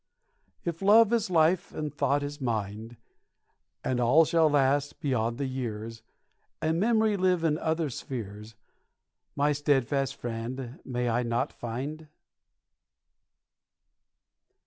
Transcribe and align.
If 0.65 0.81
love 0.81 1.13
is 1.13 1.29
life 1.29 1.71
and 1.71 1.93
thought 1.93 2.23
is 2.23 2.41
mind, 2.41 2.97
And 3.83 3.99
all 3.99 4.25
shall 4.25 4.49
last 4.49 4.99
beyond 4.99 5.37
the 5.37 5.45
years, 5.45 6.01
And 6.59 6.79
memory 6.79 7.15
live 7.15 7.43
in 7.43 7.59
other 7.59 7.91
spheres, 7.91 8.55
My 9.35 9.51
steadfast 9.51 10.15
friend 10.15 10.79
may 10.83 11.07
I 11.07 11.21
not 11.21 11.53
find? 11.53 12.07